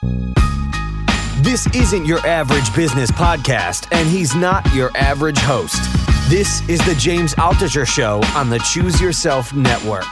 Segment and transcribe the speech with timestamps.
[0.00, 5.80] This isn't your average business podcast, and he's not your average host.
[6.28, 10.04] This is the James Altucher Show on the Choose Yourself Network.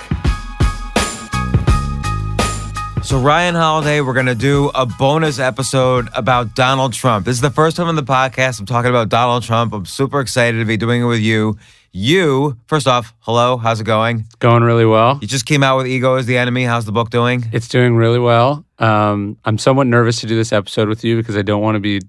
[3.04, 7.24] So, Ryan Holiday, we're going to do a bonus episode about Donald Trump.
[7.24, 9.72] This is the first time on the podcast I'm talking about Donald Trump.
[9.72, 11.58] I'm super excited to be doing it with you.
[11.98, 14.26] You, first off, hello, how's it going?
[14.38, 15.18] Going really well.
[15.22, 16.64] You just came out with Ego is the Enemy.
[16.64, 17.48] How's the book doing?
[17.54, 18.66] It's doing really well.
[18.78, 21.80] Um, I'm somewhat nervous to do this episode with you because I don't want to
[21.80, 22.02] be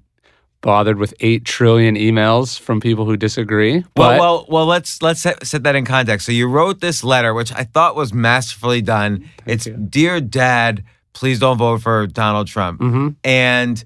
[0.60, 3.76] bothered with eight trillion emails from people who disagree.
[3.76, 4.66] Well, But well, well.
[4.66, 6.26] Let's let's set, set that in context.
[6.26, 9.30] So you wrote this letter, which I thought was masterfully done.
[9.46, 9.78] it's you.
[9.90, 12.82] dear Dad, please don't vote for Donald Trump.
[12.82, 13.16] Mhm.
[13.24, 13.82] And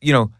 [0.00, 0.30] you know,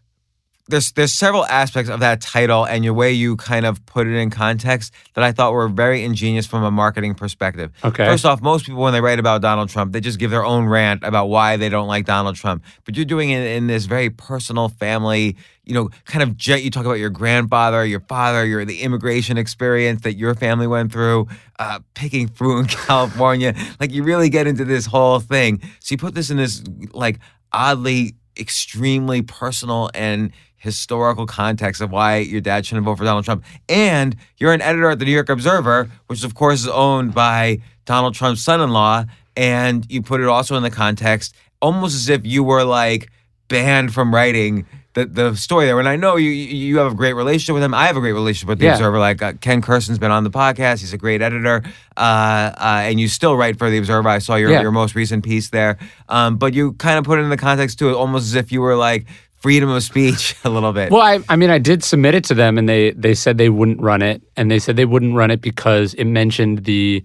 [0.68, 4.14] there's there's several aspects of that title and your way you kind of put it
[4.14, 7.72] in context that I thought were very ingenious from a marketing perspective.
[7.82, 8.04] Okay.
[8.04, 10.66] First off, most people when they write about Donald Trump, they just give their own
[10.66, 12.62] rant about why they don't like Donald Trump.
[12.84, 16.62] But you're doing it in this very personal family, you know, kind of jet.
[16.62, 20.92] You talk about your grandfather, your father, your the immigration experience that your family went
[20.92, 21.28] through,
[21.58, 23.54] uh, picking fruit in California.
[23.80, 25.62] like you really get into this whole thing.
[25.80, 26.62] So you put this in this
[26.92, 27.18] like
[27.52, 33.44] oddly extremely personal and historical context of why your dad shouldn't vote for Donald Trump.
[33.68, 37.60] And you're an editor at the New York Observer, which of course is owned by
[37.86, 39.04] Donald Trump's son-in-law,
[39.36, 43.10] and you put it also in the context almost as if you were like
[43.48, 45.78] banned from writing the, the story there.
[45.78, 47.72] And I know you you have a great relationship with him.
[47.72, 48.72] I have a great relationship with the Yeah.
[48.72, 48.98] Observer.
[48.98, 50.80] Like uh, Ken Kurson's been on the podcast.
[50.80, 51.62] He's a great editor,
[51.96, 54.08] uh, uh, and you still write for the Observer.
[54.08, 54.60] I saw your Yeah.
[54.62, 55.78] your most recent piece there.
[56.08, 58.60] Um, but you kind of put it in the context too, almost as if you
[58.60, 59.06] were like
[59.38, 60.90] freedom of speech a little bit.
[60.90, 63.48] Well, I, I mean, I did submit it to them, and they they said they
[63.48, 67.04] wouldn't run it, and they said they wouldn't run it because it mentioned the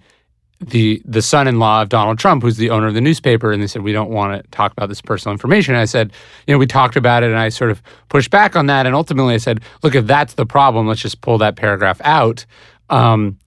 [0.60, 3.82] the the son-in-law of Donald Trump, who's the owner of the newspaper, and they said
[3.82, 5.74] we don't want to talk about this personal information.
[5.74, 6.12] And I said,
[6.46, 8.94] you know, we talked about it, and I sort of pushed back on that, and
[8.94, 12.46] ultimately I said, look, if that's the problem, let's just pull that paragraph out.
[12.90, 13.38] Um,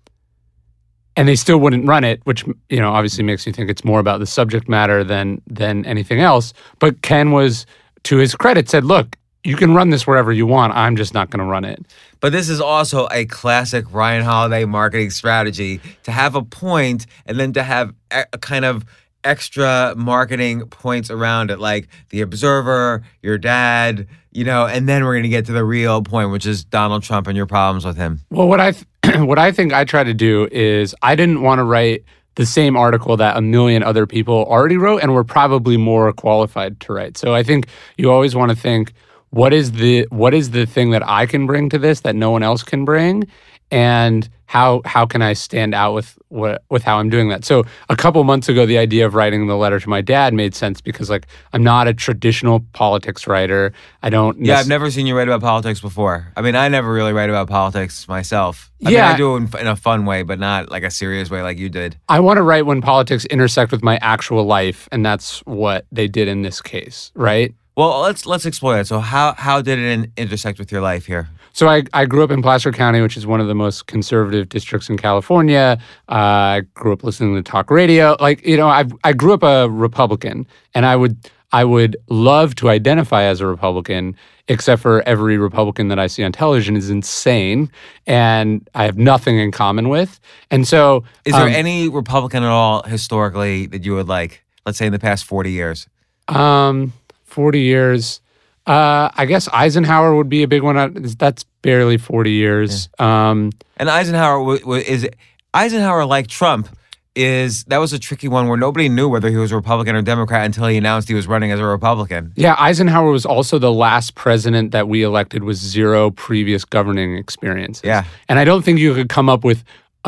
[1.15, 3.99] and they still wouldn't run it, which you know obviously makes me think it's more
[3.99, 6.53] about the subject matter than than anything else.
[6.79, 7.65] But Ken was,
[8.07, 10.73] to his credit, said, "Look, you can run this wherever you want.
[10.73, 11.85] I'm just not going to run it."
[12.19, 17.39] But this is also a classic Ryan Holiday marketing strategy to have a point and
[17.39, 18.85] then to have a, kind of
[19.23, 25.13] extra marketing points around it, like the Observer, your dad, you know, and then we're
[25.13, 27.97] going to get to the real point, which is Donald Trump and your problems with
[27.97, 28.21] him.
[28.29, 28.85] Well, what I th-
[29.27, 32.03] what I think I try to do is I didn't want to write
[32.37, 36.79] the same article that a million other people already wrote and were probably more qualified
[36.79, 37.17] to write.
[37.17, 37.67] So I think
[37.97, 38.93] you always want to think
[39.31, 42.29] what is the what is the thing that I can bring to this that no
[42.29, 43.27] one else can bring
[43.71, 47.43] and how how can I stand out with what with how I'm doing that.
[47.43, 50.55] So a couple months ago the idea of writing the letter to my dad made
[50.55, 53.73] sense because like I'm not a traditional politics writer.
[54.03, 56.31] I don't Yeah, nec- I've never seen you write about politics before.
[56.37, 58.71] I mean, I never really write about politics myself.
[58.85, 59.01] I Yeah.
[59.07, 61.41] mean, I do it in, in a fun way, but not like a serious way
[61.41, 61.97] like you did.
[62.07, 66.07] I want to write when politics intersect with my actual life, and that's what they
[66.07, 67.53] did in this case, right?
[67.75, 68.87] Well, let's let's explore that.
[68.87, 71.29] So, how how did it in, intersect with your life here?
[71.57, 74.47] So I, I grew up in Placer County, which is one of the most conservative
[74.47, 75.79] districts in California.
[76.07, 78.15] Uh, I grew up listening to talk radio.
[78.19, 80.45] Like you know, I I grew up a Republican,
[80.75, 81.17] and I would
[81.51, 84.15] I would love to identify as a Republican,
[84.47, 87.71] except for every Republican that I see on television is insane,
[88.05, 90.19] and I have nothing in common with.
[90.51, 94.43] And so, Is there um, any Republican at all historically that you would like?
[94.67, 95.87] Let's say in the past forty years.
[96.27, 96.93] Um,
[97.23, 98.21] forty years.
[98.67, 100.75] Uh, I guess Eisenhower would be a big one.
[101.17, 102.89] That's barely forty years.
[102.99, 105.07] Um, And Eisenhower w- w- is
[105.53, 106.67] Eisenhower like Trump
[107.15, 110.03] is that was a tricky one where nobody knew whether he was a Republican or
[110.03, 112.31] Democrat until he announced he was running as a Republican.
[112.35, 117.83] Yeah, Eisenhower was also the last president that we elected with zero previous governing experiences.
[117.83, 118.03] Yeah.
[118.29, 119.63] And I don't think you could come up with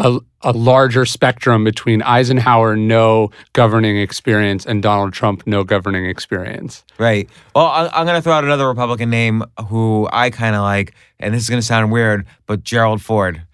[0.06, 6.84] a, a larger spectrum between Eisenhower, no governing experience, and Donald Trump, no governing experience.
[6.98, 7.30] Right.
[7.56, 11.34] Well, I'm going to throw out another Republican name who I kind of like, and
[11.34, 13.44] this is going to sound weird, but Gerald Ford.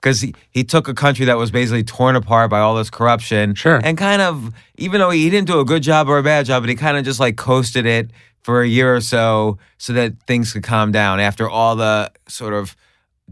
[0.00, 3.56] Because he, he took a country that was basically torn apart by all this corruption.
[3.56, 3.80] Sure.
[3.82, 6.62] And kind of, even though he didn't do a good job or a bad job,
[6.62, 8.10] but he kind of just like coasted it
[8.42, 12.54] for a year or so so that things could calm down after all the sort
[12.54, 12.76] of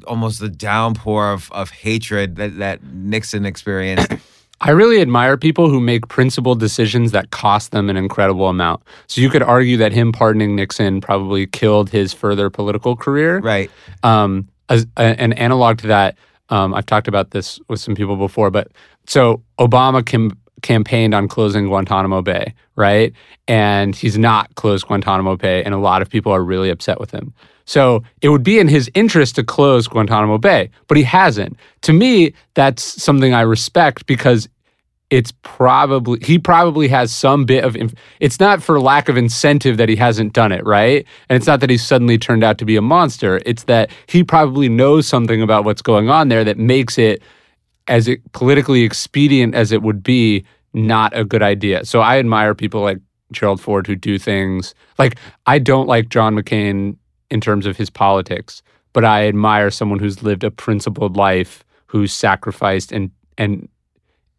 [0.07, 4.13] almost the downpour of, of hatred that, that Nixon experienced.
[4.61, 8.83] I really admire people who make principled decisions that cost them an incredible amount.
[9.07, 13.41] So you could argue that him pardoning Nixon probably killed his further political career.
[13.41, 13.71] right.
[14.03, 16.17] Um, as a, an analog to that,
[16.49, 18.69] um, I've talked about this with some people before, but
[19.07, 23.13] so Obama cam- campaigned on closing Guantanamo Bay, right?
[23.47, 27.11] And he's not closed Guantanamo Bay, and a lot of people are really upset with
[27.11, 27.35] him.
[27.67, 31.57] So it would be in his interest to close Guantanamo Bay, but he hasn't.
[31.83, 34.49] To me, that's something I respect because
[35.11, 37.77] it's probably he probably has some bit of
[38.19, 41.07] it's not for lack of incentive that he hasn't done it right?
[41.29, 43.41] And it's not that he's suddenly turned out to be a monster.
[43.47, 47.23] It's that he probably knows something about what's going on there that makes it
[47.87, 51.85] as it, politically expedient as it would be not a good idea.
[51.85, 52.99] So i admire people like
[53.33, 54.75] gerald ford who do things.
[54.99, 56.97] Like i don't like john mccain
[57.31, 58.63] in terms of his politics
[58.93, 63.69] but i admire someone who's lived a principled life who's sacrificed and and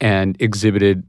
[0.02, 1.04] and exhibited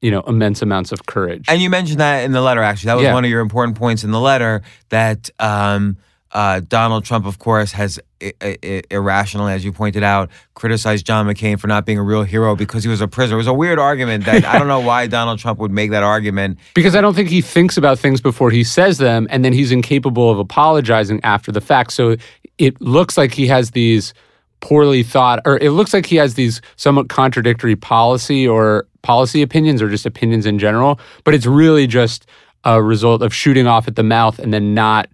[0.00, 2.86] you know immense amounts of courage And you mentioned that in the letter, actually.
[2.88, 3.14] That was Yeah.
[3.14, 5.96] one of your important points in the letter that um,
[6.32, 11.26] uh, Donald Trump, of course, has I- I- irrationally, as you pointed out, criticized John
[11.26, 13.36] McCain for not being a real hero because he was a prisoner.
[13.36, 16.02] It was a weird argument that I don't know why Donald Trump would make that
[16.02, 16.58] argument.
[16.74, 19.72] because I don't think he thinks about things before he says them, and then he's
[19.72, 21.92] incapable of apologizing after the fact.
[21.92, 22.16] So
[22.58, 24.12] it looks like he has these
[24.60, 29.80] poorly thought, or it looks like he has these somewhat contradictory policy or policy opinions,
[29.80, 30.98] or just opinions in general.
[31.24, 32.26] But it's really just
[32.64, 35.08] a result of shooting off at the mouth and then not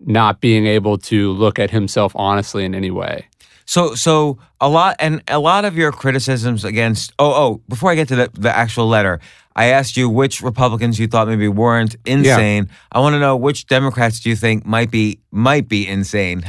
[0.00, 3.26] not being able to look at himself honestly in any way.
[3.66, 7.12] So, so a lot, and a lot of your criticisms against.
[7.18, 9.20] Oh, oh, before I get to the, the actual letter,
[9.56, 12.68] I asked you which Republicans you thought maybe weren't insane.
[12.92, 16.44] I want to know which Democrats do you think might be might be insane.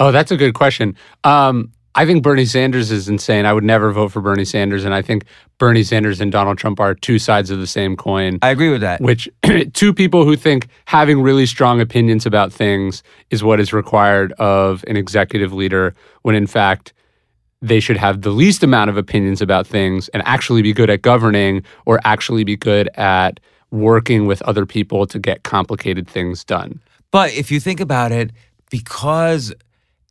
[0.00, 0.96] Oh, that's a good question.
[1.24, 3.44] Um, I think Bernie Sanders is insane.
[3.44, 5.24] I would never vote for Bernie Sanders, and I think
[5.58, 8.38] Bernie Sanders and Donald Trump are two sides of the same coin.
[8.40, 9.00] I agree with that.
[9.00, 9.28] which
[9.72, 14.84] two people who think having really strong opinions about things is what is required of
[14.86, 15.92] an executive leader,
[16.22, 16.92] when in fact
[17.62, 21.02] they should have the least amount of opinions about things and actually be good at
[21.02, 23.40] governing or actually be good at
[23.72, 26.80] working with other people to get complicated things done.
[27.10, 28.30] But if you think about it,
[28.70, 29.52] because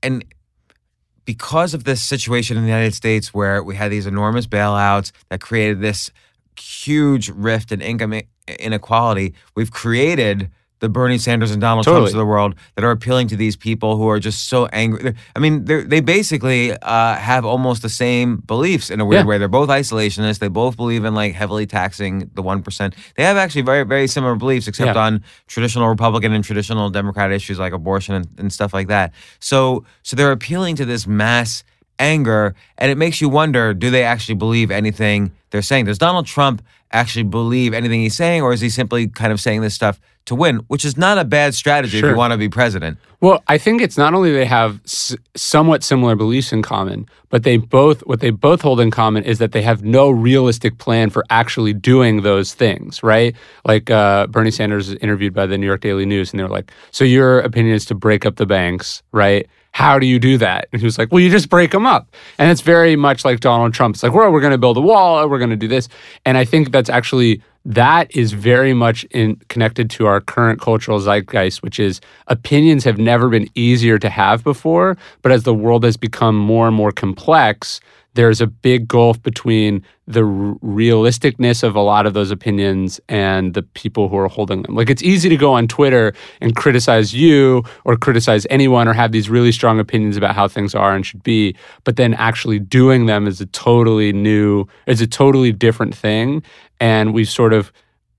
[0.04, 0.25] and
[1.27, 5.41] because of this situation in the United States where we had these enormous bailouts that
[5.41, 6.09] created this
[6.57, 8.21] huge rift in income
[8.59, 13.27] inequality, we've created the Bernie Sanders and Donald Trumps of the world that are appealing
[13.29, 15.15] to these people who are just so angry.
[15.35, 19.29] I mean, they basically uh, have almost the same beliefs in a weird Yeah.
[19.29, 19.38] way.
[19.39, 20.39] They're both isolationists.
[20.39, 22.95] They both believe in like heavily taxing the one percent.
[23.15, 25.01] They have actually very very similar beliefs, except Yeah.
[25.06, 29.13] on traditional Republican and traditional Democrat issues like abortion and, and stuff like that.
[29.40, 31.63] So so they're appealing to this mass
[31.99, 35.85] anger, and it makes you wonder: Do they actually believe anything they're saying?
[35.85, 36.61] Does Donald Trump
[36.92, 40.36] actually believe anything he's saying, or is he simply kind of saying this stuff to
[40.36, 40.57] win?
[40.68, 42.98] Which is not a bad strategy if you want to be president.
[43.19, 47.44] Well, I think it's not only they have s- somewhat similar beliefs in common, but
[47.44, 51.10] they both what they both hold in common is that they have no realistic plan
[51.10, 53.36] for actually doing those things, right?
[53.66, 56.72] Like uh, Bernie Sanders is interviewed by the New York Daily News, and they're like,
[56.92, 59.48] "So your opinion is to break up the banks, right?
[59.72, 62.07] How do you do that?" And he was like, "Well, you just break them up."
[62.38, 63.96] And it's very much like Donald Trump.
[63.96, 65.90] It's like, "Well, we're going to build a wall, we're going to do this,"
[66.26, 71.00] and I think that's actually that is very much in connected to our current cultural
[71.00, 75.83] zeitgeist, which is opinions have never been easier to have before, but as the world
[75.83, 77.81] has become more and more complex,
[78.14, 83.62] there's a big gulf between the realisticness of a lot of those opinions and the
[83.62, 84.74] people who are holding them.
[84.74, 89.12] Like it's easy to go on Twitter and criticize you or criticize anyone or have
[89.12, 93.06] these really strong opinions about how things are and should be, but then actually doing
[93.06, 96.42] them is a totally new, is a totally different thing.
[96.80, 97.72] And we've sort of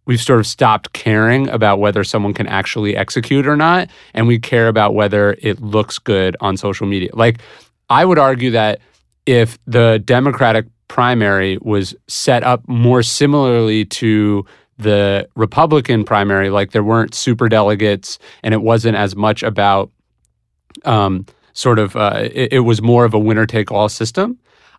[0.06, 4.38] we've sort of stopped caring about whether someone can actually execute or not and we
[4.38, 7.42] care about whether it looks good on social media like
[7.90, 8.80] i would argue that
[9.26, 14.46] if the democratic primary was set up more similarly to
[14.78, 16.50] the Republican primary.
[16.50, 19.90] Like there weren't super delegates, and it wasn't as much about
[20.84, 21.94] um, sort of.
[21.94, 24.38] Uh, it, it was more of a winner take all system.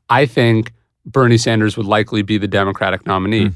[0.09, 0.73] I think
[1.05, 3.51] Bernie Sanders would likely be the Democratic nominee.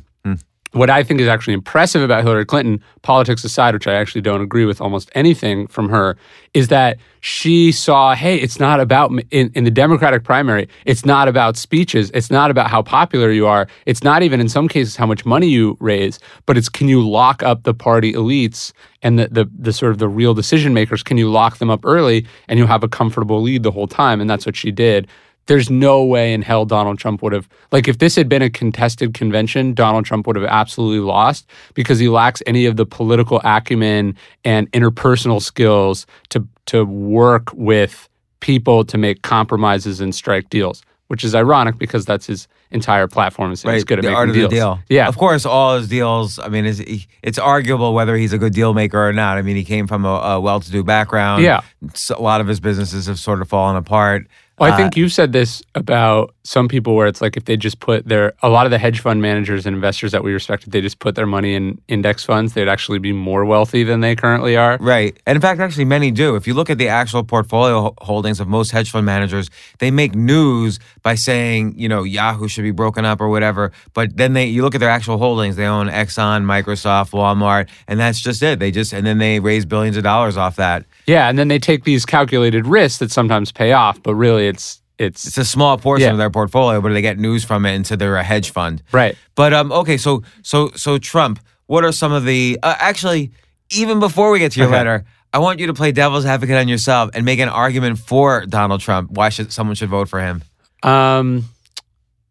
[0.74, 4.42] What I think is actually impressive about Hillary Clinton, politics aside, which I actually don't
[4.42, 6.18] agree with almost anything from her,
[6.56, 11.28] is that she saw, hey, it's not about in, in the Democratic primary, it's not
[11.28, 14.96] about speeches, it's not about how popular you are, it's not even in some cases
[14.96, 19.20] how much money you raise, but it's can you lock up the party elites and
[19.20, 21.04] the the, the sort of the real decision makers?
[21.04, 24.20] Can you lock them up early and you have a comfortable lead the whole time?
[24.20, 25.08] And that's what she did
[25.48, 28.50] there's no way in hell Donald Trump would have like if this had been a
[28.50, 33.42] contested convention, Donald Trump would have absolutely lost because he lacks any of the political
[33.44, 38.08] acumen and interpersonal skills to to work with
[38.40, 40.84] people to make compromises and strike deals.
[41.08, 43.52] Which is ironic because that's his entire platform.
[43.52, 44.50] Is he's good at the making art of deals.
[44.50, 44.80] the deal.
[44.90, 46.40] Yeah, of course, all his deals.
[46.40, 46.82] I mean, it's,
[47.22, 49.38] it's arguable whether he's a good deal maker or not.
[49.38, 51.44] I mean, he came from a, a well-to-do background.
[51.44, 51.62] Yeah.
[51.94, 54.28] So a lot of his businesses have sort of fallen apart.
[54.60, 57.56] Well, I Uh, think you've said this about some people where it's like if they
[57.56, 60.66] just put their a lot of the hedge fund managers and investors that we respect,
[60.66, 64.02] if they just put their money in index funds, they'd actually be more wealthy than
[64.02, 64.78] they currently are.
[64.82, 65.18] Right.
[65.26, 66.36] And in fact, actually, many do.
[66.36, 70.16] If you look at the actual portfolio holdings of most hedge fund managers, they make
[70.16, 73.72] news by saying, you know, Yahoo should be broken up or whatever.
[73.94, 78.00] But then they, you look at their actual holdings, they own Exxon, Microsoft, Walmart, and
[78.00, 78.60] that's just it.
[78.60, 80.86] They just, and then they raise billions of dollars off that.
[81.08, 84.82] Yeah, and then they take these calculated risks that sometimes pay off, but really it's
[85.00, 86.12] it's, It's a small portion Yeah.
[86.12, 88.82] of their portfolio, but they get news from it and so they're a hedge fund.
[88.92, 89.16] right.
[89.36, 91.40] But um, okay, so so so Trump.
[91.68, 93.32] What are some of the uh, actually?
[93.72, 94.78] Even before we get to your Okay.
[94.78, 98.46] letter, I want you to play devil's advocate on yourself and make an argument for
[98.46, 99.10] Donald Trump.
[99.12, 100.44] Why should someone should vote for him?
[100.84, 101.46] Um,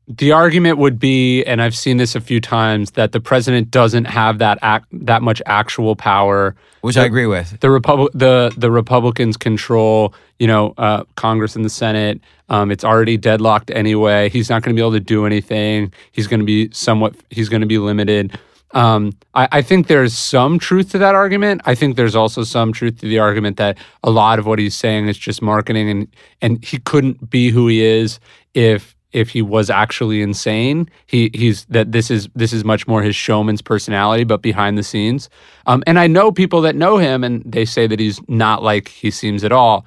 [0.08, 4.06] the argument would be, and I've seen this a few times, that the president doesn't
[4.06, 6.54] have that act, that much actual power.
[6.80, 7.60] Which The- I agree with.
[7.60, 12.20] the Repub- the the Republicans control, you know, uh, Congress and the Senate.
[12.48, 14.28] Um, it's already deadlocked anyway.
[14.28, 15.92] He's not going to be able to do anything.
[16.10, 17.14] He's going to be somewhat.
[17.30, 18.38] He's going to be limited.
[18.74, 21.60] Um, I, I think there's some truth to that argument.
[21.66, 24.74] I think there's also some truth to the argument that a lot of what he's
[24.74, 26.08] saying is just marketing, and
[26.40, 28.18] and he couldn't be who he is
[28.54, 30.88] if if he was actually insane.
[31.06, 34.82] He he's that this is this is much more his showman's personality, but behind the
[34.82, 35.28] scenes.
[35.66, 38.88] Um, and I know people that know him, and they say that he's not like
[38.88, 39.86] he seems at all.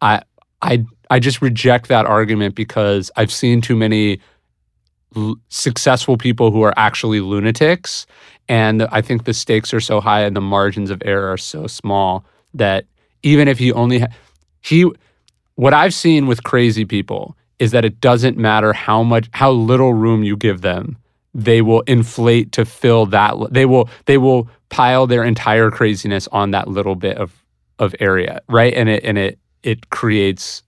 [0.00, 0.22] I
[0.62, 4.20] I I just reject that argument because I've seen too many
[5.14, 8.06] l- successful people who are actually lunatics,
[8.48, 11.66] and I think the stakes are so high and the margins of error are so
[11.66, 12.86] small that
[13.22, 14.08] even if he only ha-
[14.60, 14.90] he
[15.54, 19.94] what I've seen with crazy people is that it doesn't matter how much how little
[19.94, 20.96] room you give them
[21.34, 26.50] they will inflate to fill that they will they will pile their entire craziness on
[26.50, 27.44] that little bit of
[27.78, 30.62] of area right and it and it it creates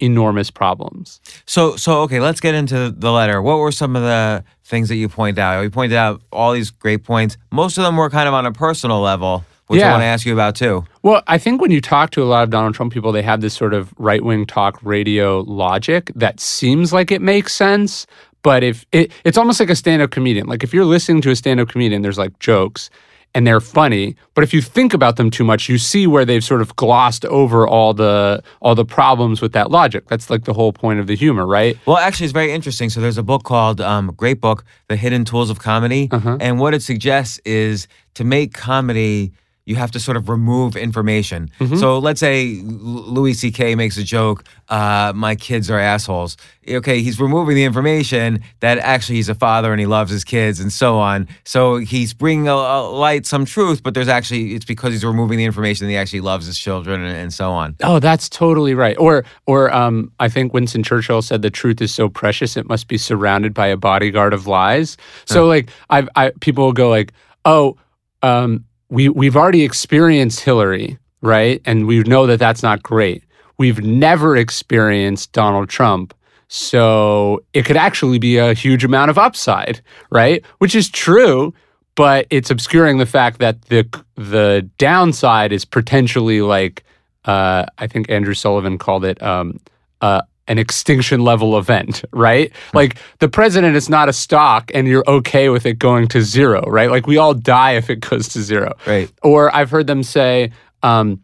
[0.00, 3.42] enormous problems So so okay, let's get into the letter.
[3.42, 5.62] What were some of the things that you point out?
[5.62, 7.36] You pointed out all these great points.
[7.50, 9.90] Most of them were kind of on a personal level, which I Yeah.
[9.92, 10.84] want to ask you about too.
[11.02, 13.40] Well, I think when you talk to a lot of Donald Trump people, they have
[13.40, 18.06] this sort of right wing talk radio logic that seems like it makes sense.
[18.42, 20.46] But if it, it's almost like a stand up comedian.
[20.46, 22.90] Like if you're listening to a stand up comedian, there's like jokes
[23.36, 24.14] and they're funny.
[24.34, 27.24] But if you think about them too much, you see where they've sort of glossed
[27.24, 30.06] over all the all the problems with that logic.
[30.08, 31.76] That's like the whole point of the humor, right?
[31.86, 32.90] Well, actually, it's very interesting.
[32.90, 36.08] So there's a book called, um, great book, The Hidden Tools of Comedy.
[36.12, 36.36] Uh-huh.
[36.38, 39.32] And what it suggests is to make comedy,
[39.66, 41.50] you have to sort of remove information.
[41.58, 41.76] Mm-hmm.
[41.76, 43.74] So let's say Louis C.K.
[43.74, 46.36] makes a joke, uh, my kids are assholes.
[46.68, 50.60] Okay, he's removing the information that actually he's a father and he loves his kids
[50.60, 51.28] and so on.
[51.44, 55.38] So he's bringing a, a light some truth, but there's actually, it's because he's removing
[55.38, 57.76] the information that he actually loves his children and, and so on.
[57.82, 58.96] Oh, that's totally right.
[58.98, 62.88] Or, or um, I think Winston Churchill said the truth is so precious it must
[62.88, 64.96] be surrounded by a bodyguard of lies.
[65.26, 67.12] So, like, I've, I people will go like,
[67.44, 67.76] oh,
[68.22, 71.60] um, we we've already experienced Hillary, right?
[71.64, 73.24] And we know that that's not great.
[73.58, 76.14] We've never experienced Donald Trump.
[76.48, 80.44] So it could actually be a huge amount of upside, right?
[80.58, 81.52] Which is true,
[81.96, 83.84] but it's obscuring the fact that the
[84.14, 86.84] the downside is potentially like
[87.24, 89.58] uh, I think Andrew Sullivan called it um,
[90.02, 92.52] uh, an extinction level event, right?
[92.74, 96.62] Like the president is not a stock, and you're okay with it going to zero,
[96.62, 96.90] right?
[96.90, 99.10] Like we all die if it goes to zero, Right.
[99.22, 100.50] Or I've heard them say.
[100.82, 101.20] Um,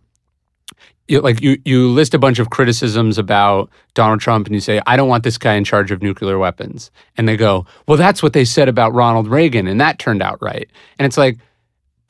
[1.09, 4.81] you, like you you list a bunch of criticisms about Donald Trump and you say
[4.87, 8.23] I don't want this guy in charge of nuclear weapons and they go well that's
[8.23, 11.39] what they said about Ronald Reagan and that turned out right and it's like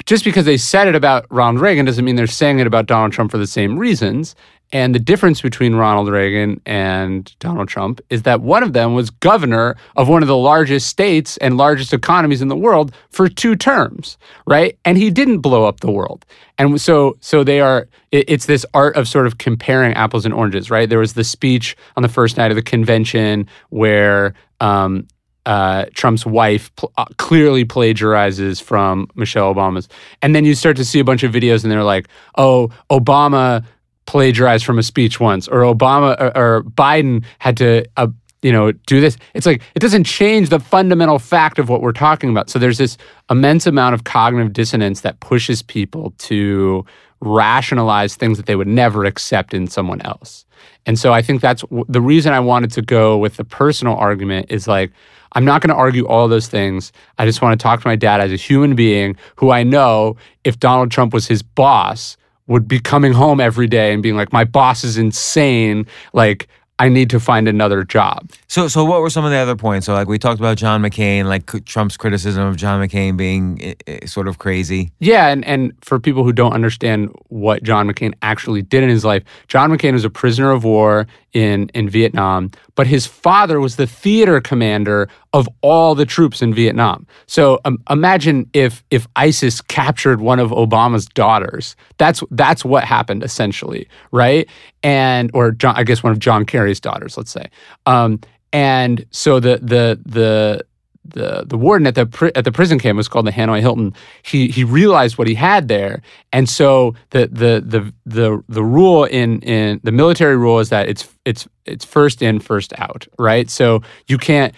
[0.05, 3.13] just because they said it about Ronald Reagan doesn't mean they're saying it about Donald
[3.13, 4.35] Trump for the same reasons
[4.73, 9.11] and the difference between Ronald Reagan and Donald Trump is that one of them was
[9.11, 13.57] governor of one of the largest states and largest economies in the world for two
[13.57, 14.79] terms, right?
[14.85, 16.25] And he didn't blow up the world.
[16.57, 20.71] And so so they are it's this art of sort of comparing apples and oranges,
[20.71, 20.89] right?
[20.89, 25.07] There was the speech on the first night of the convention where um,
[25.47, 29.89] uh, Trump's wife pl- uh, clearly plagiarizes from Michelle Obama's.
[30.23, 33.65] And then you start to see a bunch of videos and they're like, oh, Obama
[34.07, 38.09] plagiarized from a speech once, or Obama or, or Biden had to, uh,
[38.43, 39.17] you know, do this.
[39.35, 42.51] It's like it doesn't change the fundamental fact of what we're talking about.
[42.51, 42.97] So there's this
[43.29, 46.85] immense amount of cognitive dissonance that pushes people to
[47.21, 50.47] rationalize things that they would never accept in someone else.
[50.87, 53.95] And so I think that's w- the reason I wanted to go with the personal
[53.97, 54.91] argument is like,
[55.33, 56.93] I'm not going to argue all those things.
[57.19, 60.17] I just want to talk to my dad as a human being who I know
[60.45, 62.17] if Donald Trump was his boss,
[62.51, 65.87] would be coming home every day and being like, my boss is insane.
[66.13, 66.49] Like,
[66.81, 68.31] I need to find another job.
[68.49, 69.85] So, so what were some of the other points?
[69.85, 73.77] So, like we talked about John McCain, like Trump's criticism of John McCain being
[74.07, 74.91] sort of crazy.
[74.99, 79.05] Yeah, and and for people who don't understand what John McCain actually did in his
[79.05, 83.77] life, John McCain was a prisoner of war in in Vietnam, but his father was
[83.77, 87.07] the theater commander of all the troops in Vietnam.
[87.27, 91.77] So um, imagine if if ISIS captured one of Obama's daughters.
[91.99, 94.49] That's that's what happened essentially, right?
[94.83, 97.49] And or John, I guess one of John Kerry's daughters, let's say.
[97.87, 98.21] Um,
[98.53, 100.65] and so the the the
[101.05, 103.95] the the warden at the pri- at the prison camp was called the Hanoi Hilton.
[104.23, 109.05] He he realized what he had there, and so the the the the the rule
[109.05, 113.49] in in the military rule is that it's it's it's first in first out, right?
[113.49, 114.55] So you can't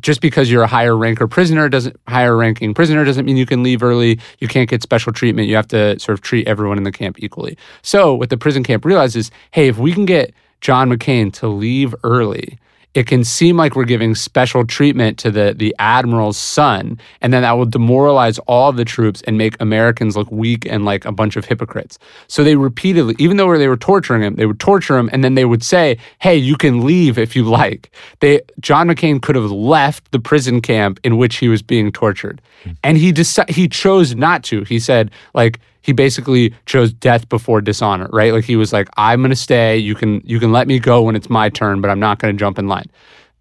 [0.00, 3.62] just because you're a higher ranker prisoner doesn't higher ranking prisoner doesn't mean you can
[3.62, 4.18] leave early.
[4.38, 5.48] You can't get special treatment.
[5.48, 7.56] You have to sort of treat everyone in the camp equally.
[7.82, 11.94] So what the prison camp realizes, hey, if we can get John McCain to leave
[12.04, 12.58] early
[12.94, 17.42] it can seem like we're giving special treatment to the the admiral's son, and then
[17.42, 21.12] that will demoralize all of the troops and make Americans look weak and like a
[21.12, 21.98] bunch of hypocrites.
[22.26, 25.34] So they repeatedly, even though they were torturing him, they would torture him, and then
[25.34, 29.50] they would say, "Hey, you can leave if you like." They John McCain could have
[29.50, 32.70] left the prison camp in which he was being tortured, hmm.
[32.82, 34.64] and he decided he chose not to.
[34.64, 38.34] He said, like he basically chose death before dishonor, right?
[38.34, 39.78] Like he was like, I'm gonna stay.
[39.78, 42.34] You can you can let me go when it's my turn, but I'm not gonna
[42.34, 42.90] jump in line.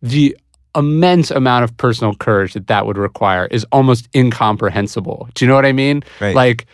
[0.02, 0.38] The
[0.74, 5.28] immense amount of personal courage that that would require is almost incomprehensible.
[5.34, 6.04] Do you know what I mean?
[6.22, 6.34] Right.
[6.34, 6.68] Like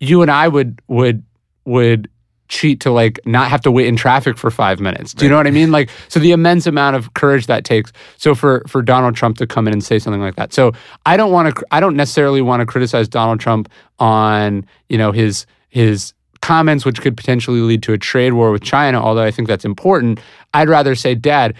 [0.00, 1.22] you and I would would
[1.64, 2.10] would
[2.50, 5.14] cheat to like not have to wait in traffic for five minutes.
[5.14, 5.72] Do you know what I mean?
[5.72, 7.92] Like, so the immense amount of courage that takes.
[8.18, 10.52] So for for Donald Trump to come in and say something like that.
[10.52, 10.72] So
[11.06, 11.64] I don't want to.
[11.70, 17.00] I don't necessarily want to criticize Donald Trump on you know his his comments, which
[17.00, 19.00] could potentially lead to a trade war with China.
[19.00, 20.20] Although I think that's important.
[20.52, 21.54] I'd rather say, Dad.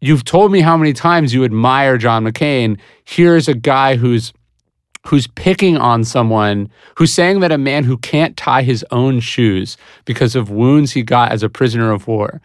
[0.00, 2.78] You've told me how many times you admire John McCain.
[3.06, 4.34] Here's a guy who's
[5.06, 9.76] who's picking on someone who's saying that a man who can't tie his own shoes
[10.04, 12.40] because of wounds he got as a prisoner of war,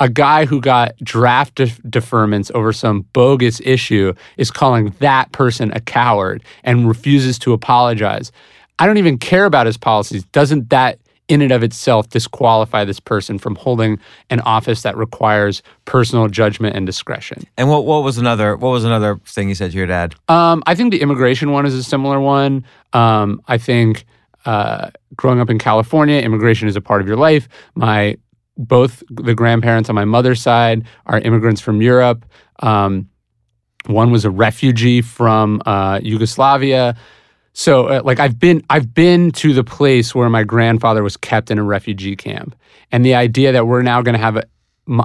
[0.00, 5.70] a guy who got draft def- deferments over some bogus issue, is calling that person
[5.72, 8.32] a coward and refuses to apologize.
[8.78, 10.24] I don't even care about his policies.
[10.26, 10.98] Doesn't that
[11.30, 13.98] in and of itself disqualify this person from holding
[14.30, 17.44] an office that requires personal judgment and discretion.
[17.56, 20.16] And what what was another what was another thing you said to your dad?
[20.28, 22.64] Um, I think the immigration one is a similar one.
[22.92, 24.04] Um, I think
[24.44, 27.48] uh, growing up in California, immigration is a part of your life.
[27.74, 28.16] My
[28.56, 32.26] both the grandparents on my mother's side are immigrants from Europe.
[32.58, 33.08] Um,
[33.86, 36.96] one was a refugee from uh, Yugoslavia.
[37.52, 41.50] So uh, like I've been I've been to the place where my grandfather was kept
[41.50, 42.54] in a refugee camp,
[42.92, 44.44] and the idea that we're now going to have a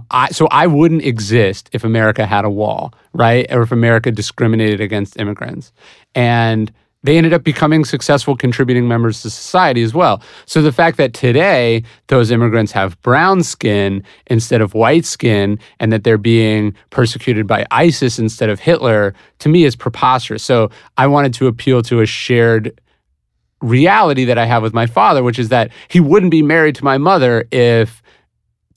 [0.10, 3.46] I, so I wouldn't exist if America had a wall, right?
[3.52, 5.72] Or if America discriminated against immigrants.
[6.16, 6.72] And
[7.06, 10.22] they ended up becoming successful contributing members to society as well.
[10.46, 15.92] So the fact that today those immigrants have brown skin instead of white skin and
[15.94, 20.44] that they're being persecuted by ISIS instead of Hitler to me is preposterous.
[20.44, 22.80] So I wanted to appeal to a shared
[23.62, 26.84] reality that I have with my father, which is that he wouldn't be married to
[26.84, 28.02] my mother if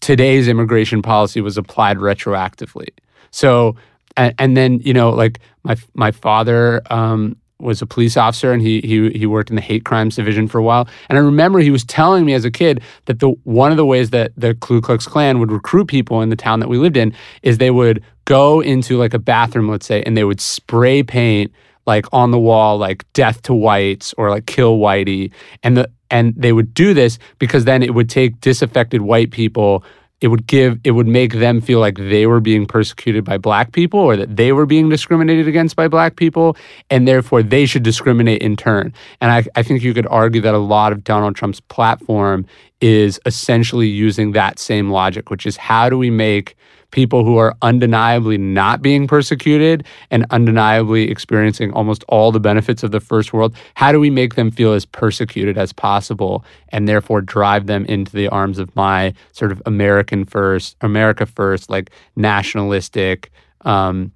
[0.01, 2.89] today's immigration policy was applied retroactively.
[3.31, 3.77] So
[4.19, 8.63] and, and then you know like my my father um, was a police officer and
[8.63, 10.89] he he he worked in the hate crimes division for a while.
[11.09, 13.87] And I remember he was telling me as a kid that the one of the
[13.87, 16.97] ways that the Ku Klux Klan would recruit people in the town that we lived
[16.97, 21.03] in is they would go into like a bathroom, let's say, and they would spray
[21.03, 21.53] paint
[21.87, 26.35] like on the wall like death to whites or like kill whitey and the and
[26.37, 29.83] they would do this because then it would take disaffected white people
[30.21, 33.73] it would give it would make them feel like they were being persecuted by black
[33.73, 36.57] people or that they were being discriminated against by black people
[36.91, 38.93] and therefore they should discriminate in turn.
[39.21, 42.47] And I, I think you could argue that a lot of donald trump's platform
[42.81, 46.57] is essentially using that same logic which is how do we make
[46.91, 52.91] people who are undeniably not being persecuted and undeniably experiencing almost all the benefits of
[52.91, 57.21] the first world, how do we make them feel as persecuted as possible and therefore
[57.21, 63.31] drive them into the arms of my sort of American first, America first, like nationalistic,
[63.63, 64.11] um,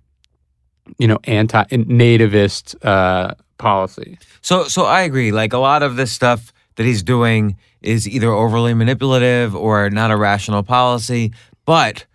[0.98, 4.18] you know, anti nativist uh, policy?
[4.40, 5.30] So, so I agree.
[5.30, 10.10] Like a lot of this stuff that he's doing is either overly manipulative or not
[10.10, 11.32] a rational policy,
[11.66, 12.06] but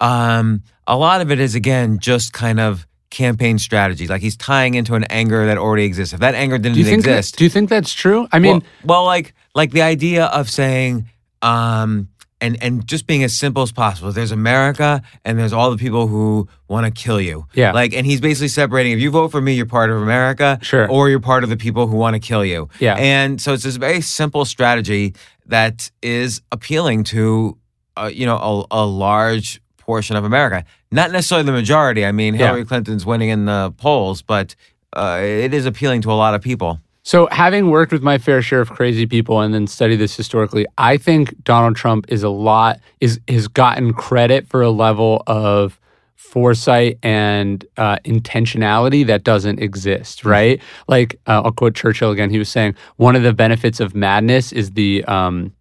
[0.00, 4.06] um, a lot of it is again just kind of campaign strategy.
[4.06, 6.12] Like he's tying into an anger that already exists.
[6.12, 8.28] If that anger didn't Do think that- exist, do you think that's true?
[8.32, 11.08] I mean, well, well, like like the idea of saying,
[11.42, 12.08] um,
[12.40, 14.12] and and just being as simple as possible.
[14.12, 17.46] There's America, and there's all the people who want to kill you.
[17.54, 17.72] Yeah.
[17.72, 18.92] Like, and he's basically separating.
[18.92, 20.58] If you vote for me, you're part of America.
[20.60, 20.86] Sure.
[20.90, 22.68] Or you're part of the people who want to kill you.
[22.78, 22.94] Yeah.
[22.96, 25.14] And so it's this very simple strategy
[25.46, 27.56] that is appealing to,
[27.96, 28.36] uh, you know,
[28.70, 30.64] a, a large portion of America.
[30.90, 32.04] Not necessarily the majority.
[32.04, 32.46] I mean, Yeah.
[32.46, 34.54] Hillary Clinton's winning in the polls, but
[34.92, 36.80] uh, it is appealing to a lot of people.
[37.02, 40.66] So, having worked with my fair share of crazy people and then studied this historically,
[40.76, 45.78] I think Donald Trump is a lot is has gotten credit for a level of
[46.16, 50.24] foresight and uh, intentionality that doesn't exist.
[50.24, 50.60] Right?
[50.88, 52.30] Like uh, I'll quote Churchill again.
[52.30, 55.52] He was saying one of the benefits of madness is the um,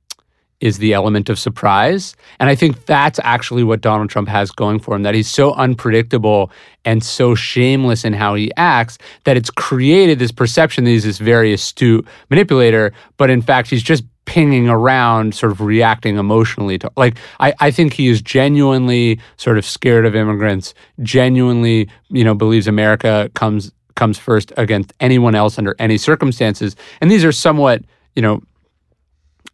[0.62, 2.16] is the element of surprise.
[2.40, 5.54] And I think that's actually what Donald Trump has going for him that he's so
[5.54, 6.52] unpredictable
[6.86, 11.18] and so shameless in how he acts that it's created this perception that he's this
[11.18, 16.92] very astute manipulator, but in fact, he's just pinging around, sort of reacting emotionally to
[16.98, 22.34] like I, I think he is genuinely sort of scared of immigrants, genuinely, you know,
[22.34, 26.76] believes America comes comes first against anyone else under any circumstances.
[27.02, 27.84] And these are somewhat,
[28.16, 28.42] you know,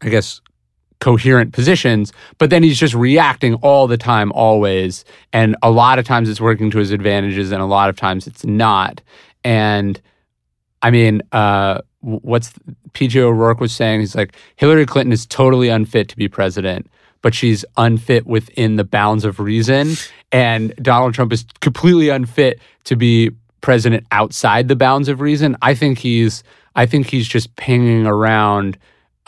[0.02, 0.42] I guess
[1.02, 5.04] coherent positions, but then he's just reacting all the time, always.
[5.34, 8.28] And a lot of times it's working to his advantages, and a lot of times
[8.28, 9.02] it's not.
[9.44, 10.00] And
[10.82, 12.54] I mean, uh, what's
[12.94, 14.00] PJ O'Rourke was saying?
[14.00, 16.88] He's like, Hillary Clinton is totally unfit to be president,
[17.22, 19.96] but she's unfit within the bounds of reason.
[20.32, 25.58] And Donald Trump is completely unfit to be president outside the bounds of reason.
[25.62, 26.44] I think he's,
[26.76, 28.78] I think he's just pinging around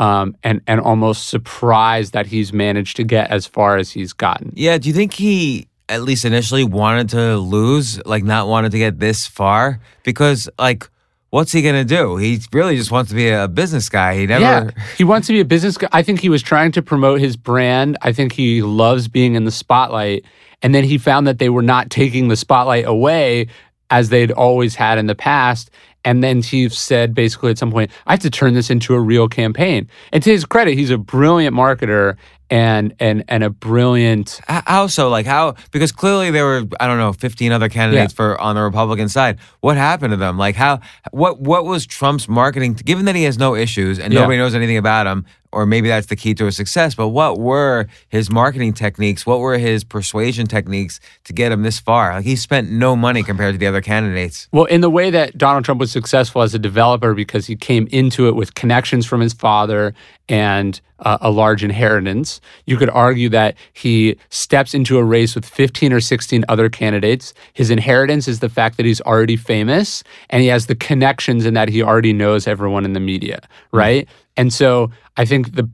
[0.03, 4.51] um, and and almost surprised that he's managed to get as far as he's gotten.
[4.53, 8.77] Yeah, do you think he at least initially wanted to lose, like not wanted to
[8.77, 9.79] get this far?
[10.03, 10.89] Because like
[11.29, 12.17] what's he gonna do?
[12.17, 14.17] He really just wants to be a business guy.
[14.17, 15.87] He never Yeah, he wants to be a business guy.
[15.93, 17.97] I think he was trying to promote his brand.
[18.01, 20.25] I think he loves being in the spotlight.
[20.61, 23.47] And then he found that they were not taking the spotlight away
[23.89, 25.69] as they'd always had in the past.
[26.05, 28.99] And then he said basically at some point, I have to turn this into a
[28.99, 29.89] real campaign.
[30.11, 32.17] And to his credit, he's a brilliant marketer
[32.49, 35.09] and and and a brilliant How so?
[35.09, 35.55] Like how?
[35.71, 39.39] Because clearly there were I don't know fifteen other candidates for on the Republican side.
[39.61, 40.37] What happened to them?
[40.37, 40.81] Like how?
[41.11, 42.73] What what was Trump's marketing?
[42.73, 44.19] Given that he has no issues and Yeah.
[44.19, 46.95] nobody knows anything about him, or maybe that's the key to his success.
[46.95, 49.25] But what were his marketing techniques?
[49.25, 52.13] What were his persuasion techniques to get him this far?
[52.13, 54.47] Like he spent no money compared to the other candidates.
[54.51, 57.87] Well, in the way that Donald Trump was successful as a developer because he came
[57.91, 59.93] into it with connections from his father
[60.29, 65.45] and uh, a large inheritance, you could argue that he steps into a race with
[65.45, 67.33] 15 or 16 other candidates.
[67.53, 71.53] His inheritance is the fact that he's already famous and he has the connections in
[71.53, 74.07] that he already knows everyone in the media, right?
[74.38, 75.69] And so I think the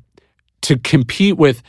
[0.61, 1.63] to compete with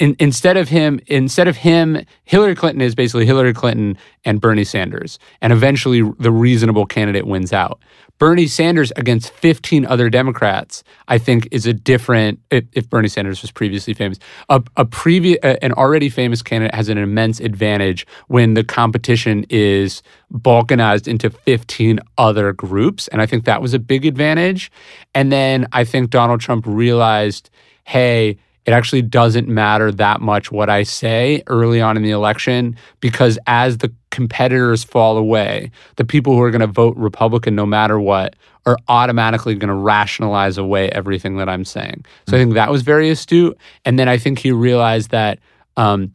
[0.00, 4.64] in, instead of him, instead of him, Hillary Clinton is basically Hillary Clinton and Bernie
[4.64, 7.80] Sanders, and eventually the reasonable candidate wins out.
[8.18, 12.40] Bernie Sanders against 15 other Democrats, I think, is a different.
[12.50, 16.88] If, if Bernie Sanders was previously famous, a, a previous, an already famous candidate has
[16.88, 23.44] an immense advantage when the competition is balkanized into 15 other groups, and I think
[23.44, 24.72] that was a big advantage.
[25.14, 27.50] And then I think Donald Trump realized,
[27.84, 32.76] hey it actually doesn't matter that much what I say early on in the election
[33.00, 37.64] because as the competitors fall away, the people who are going to vote Republican no
[37.64, 42.04] matter what are automatically going to rationalize away everything that I'm saying.
[42.28, 43.56] So I think that was very astute.
[43.84, 45.38] And then I think he realized that
[45.76, 46.12] um,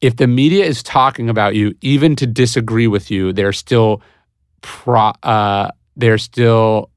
[0.00, 4.02] if the media is talking about you, even to disagree with you, they're still
[4.62, 6.90] pro, uh, they're still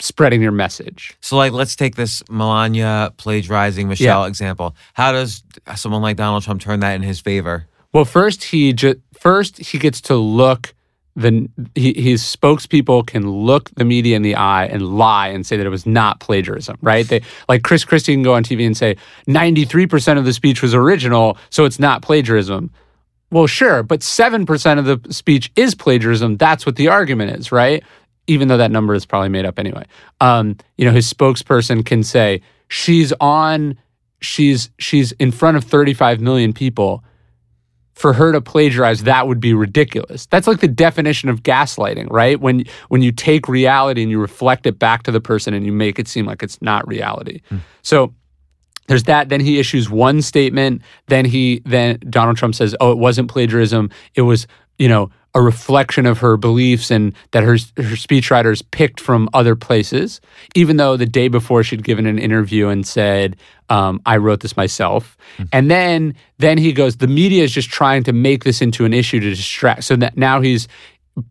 [0.00, 1.16] spreading your message.
[1.20, 4.74] So, like, let's take this Melania plagiarizing Michelle example.
[4.94, 5.42] How does
[5.76, 7.66] someone like Donald Trump turn that in his favor?
[7.92, 10.74] Well, first he ju- first he gets to look
[11.16, 15.56] the he, his spokespeople can look the media in the eye and lie and say
[15.56, 17.06] that it was not plagiarism, right?
[17.06, 18.96] They like Chris Christie can go on TV and say
[19.28, 22.70] 93% of the speech was original, so it's not plagiarism.
[23.30, 26.36] Well, sure, but 7% of the speech is plagiarism.
[26.36, 27.82] That's what the argument is, right?
[28.26, 29.84] Even though that number is probably made up anyway.
[30.20, 33.78] Um, you know, his spokesperson can say she's on
[34.20, 37.04] she's she's in front of 35 million people.
[37.94, 40.26] For her to plagiarize that would be ridiculous.
[40.26, 42.40] That's like the definition of gaslighting right?
[42.40, 45.70] When when you take reality and you reflect it back to the person and you
[45.70, 47.40] make it seem like it's not reality.
[47.82, 48.12] So
[48.88, 49.28] there's that.
[49.28, 50.82] Then he issues one statement.
[51.06, 53.90] Then he then donald trump says oh it wasn't plagiarism.
[54.16, 59.00] It was you know a reflection of her beliefs and that her her speechwriters picked
[59.00, 60.20] from other places
[60.54, 63.36] even though the day before she'd given an interview and said
[63.70, 65.16] um, I wrote this myself.
[65.52, 68.92] And then then he goes, the media is just trying to make this into an
[68.92, 69.84] issue to distract.
[69.84, 70.68] So that now he's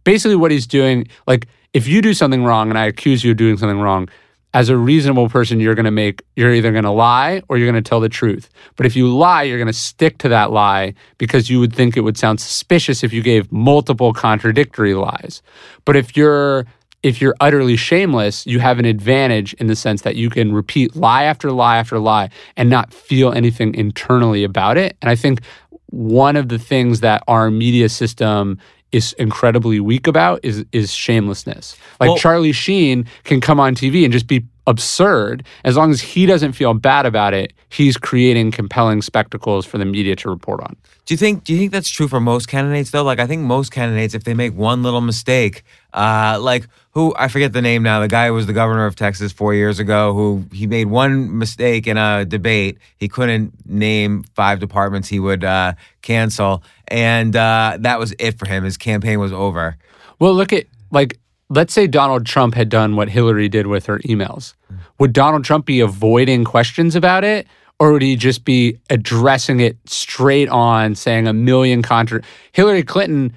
[0.04, 1.08] basically what he's doing.
[1.28, 4.10] Like if you do something wrong and I accuse you of doing something wrong,
[4.54, 7.70] as a reasonable person, you're going to make you're either going to lie or you're
[7.70, 8.50] going to tell the truth.
[8.76, 11.98] But if you lie, you're going to stick to that lie because you would think
[11.98, 15.42] it would sound suspicious if you gave multiple contradictory lies.
[15.86, 16.66] But if you're
[17.02, 20.96] if you're utterly shameless, you have an advantage in the sense that you can repeat
[20.96, 24.96] lie after lie after lie and not feel anything internally about it.
[25.02, 25.42] And I think
[25.88, 28.58] one of the things that our media system
[28.94, 31.76] is incredibly weak about is is shamelessness.
[32.00, 36.02] Like Well- Charlie Sheen can come on TV and just be absurd as long as
[36.02, 37.54] he doesn't feel bad about it.
[37.70, 40.76] He's creating compelling spectacles for the media to report on.
[41.06, 41.44] Do you think?
[41.44, 43.04] Do you think that's true for most candidates though?
[43.04, 47.28] Like, I think most candidates, if they make one little mistake, uh, like who I
[47.28, 50.14] forget the name now, the guy who was the governor of Texas four years ago,
[50.14, 55.44] who he made one mistake in a debate, he couldn't name five departments he would
[55.44, 58.64] uh, cancel, and uh, that was it for him.
[58.64, 59.76] His campaign was over.
[60.20, 61.20] Well, look at like
[61.54, 64.54] let's say Donald Trump had done what Hillary did with her emails.
[65.00, 67.48] Would Donald Trump be avoiding questions about it?
[67.80, 72.22] Or would he just be addressing it straight on, saying a million contra?
[72.52, 73.36] Hillary Clinton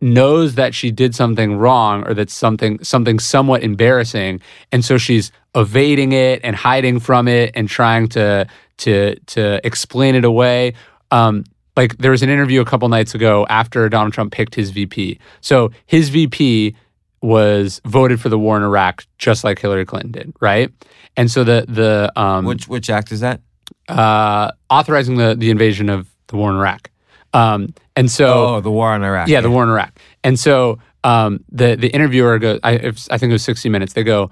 [0.00, 4.40] knows that she did something wrong or that something something somewhat embarrassing,
[4.72, 8.46] and so she's evading it and hiding from it and trying to
[8.78, 10.74] to to explain it away.
[11.10, 11.44] Um,
[11.76, 15.18] like there was an interview a couple nights ago after Donald Trump picked his VP.
[15.40, 16.74] So his VP
[17.20, 20.70] was voted for the war in Iraq just like Hillary Clinton did, right?
[21.16, 23.40] And so the the um, Which which act is that?
[23.88, 26.90] uh, authorizing the the invasion of the war in Iraq.
[27.34, 29.28] Um, and so Oh, the war in Iraq.
[29.28, 29.98] yeah, the war in Iraq.
[30.24, 32.72] And so um, the the interviewer goes, I,
[33.10, 33.92] I think it was 60 Minutes.
[33.94, 34.30] They go,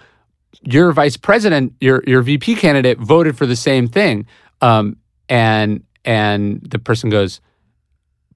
[0.62, 4.26] your vice president, your your VP candidate voted for the same thing,
[4.62, 4.96] um,
[5.28, 7.40] and and the person goes,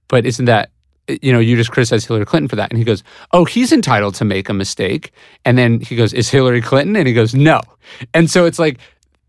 [0.09, 0.71] but isn't that
[1.23, 2.71] you know you just criticize Hillary Clinton for that?
[2.71, 5.13] And he goes, oh, he's entitled to make a mistake.
[5.45, 6.97] And then he goes, is Hillary Clinton?
[6.97, 7.61] And he goes, no.
[8.15, 8.79] And so it's like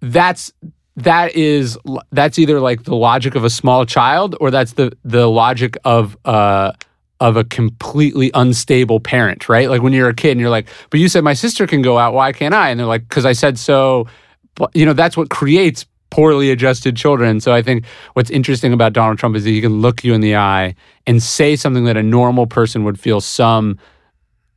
[0.01, 0.51] that's
[0.97, 1.77] that is
[2.11, 6.17] that's either like the logic of a small child or that's the the logic of
[6.25, 6.73] uh
[7.19, 9.69] of a completely unstable parent, right?
[9.69, 11.99] Like when you're a kid and you're like, but you said my sister can go
[11.99, 12.69] out, why can't I?
[12.69, 14.07] And they're like, because I said so.
[14.73, 17.39] You know, that's what creates poorly adjusted children.
[17.39, 20.21] So I think what's interesting about Donald Trump is that he can look you in
[20.21, 20.75] the eye
[21.07, 23.79] and say something that a normal person would feel some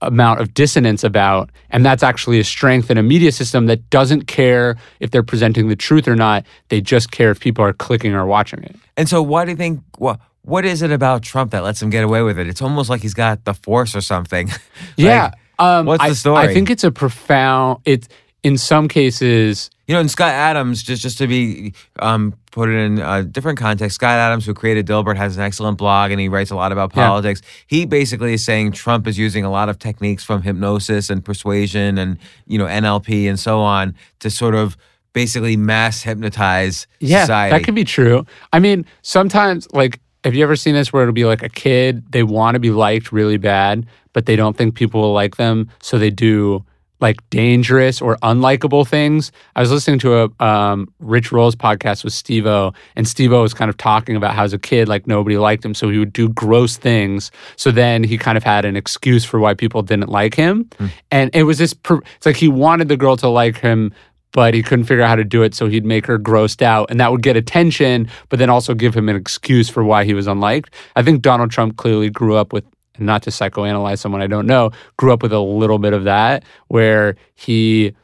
[0.03, 1.49] amount of dissonance about.
[1.71, 5.69] And that's actually a strength in a media system that doesn't care if they're presenting
[5.69, 6.45] the truth or not.
[6.69, 8.77] They just care if people are clicking or watching it.
[8.97, 9.81] And so, why do you think?
[9.97, 12.49] What what is it about Trump that lets him get away with it?
[12.49, 14.49] It's almost like he's got the force or something.
[14.99, 15.31] Like, Yeah.
[15.59, 16.37] um, what's the story?
[16.49, 17.81] I think it's a profound.
[17.87, 18.09] It's
[18.43, 19.71] in some cases.
[19.87, 23.59] You know, and Scott Adams, just just to be um, put it in a different
[23.59, 26.73] context, Scott Adams, who created Dilbert, has an excellent blog and he writes a lot
[26.73, 27.07] about Yeah.
[27.09, 27.43] politics.
[27.67, 31.99] He basically is saying Trump is using a lot of techniques from hypnosis and persuasion
[31.99, 34.77] and you know NLP and so on to sort of
[35.13, 37.51] basically mass hypnotize Yeah, society.
[37.59, 38.25] that could be true.
[38.53, 40.01] I mean, sometimes like.
[40.25, 42.71] Have you ever seen this where it'll be like a kid, they want to be
[42.71, 45.69] liked really bad, but they don't think people will like them.
[45.83, 46.65] So they do
[47.05, 49.31] like dangerous or unlikable things.
[49.57, 53.69] I was listening to a um, Rich Roll's podcast with Steve-O, and Steve-O was kind
[53.69, 56.31] of talking about how as a kid, like nobody liked him, so he would do
[56.31, 57.31] gross things.
[57.57, 60.71] So then he kind of had an excuse for why people didn't like him,
[61.11, 61.75] and it was this.
[61.75, 63.93] Per- it's like he wanted the girl to like him.
[64.33, 66.91] But he couldn't figure out how to do it, so he'd make her grossed out,
[66.91, 70.13] and that would get attention, but then also give him an excuse for why he
[70.13, 70.75] was unliked.
[70.97, 72.65] I think Donald Trump clearly grew up with
[72.97, 76.05] and not to psychoanalyze someone I don't know, grew up with a little bit of
[76.05, 77.95] that where he